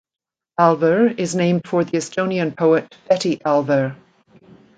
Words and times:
Alver 0.59 1.15
is 1.19 1.35
named 1.35 1.67
for 1.67 1.83
the 1.83 1.91
Estonian 1.91 2.57
poet 2.57 2.97
Betti 3.07 3.37
Alver. 3.43 3.95